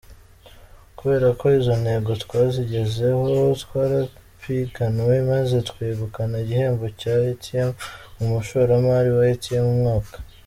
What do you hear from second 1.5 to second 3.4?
izo ntego twazigezeho,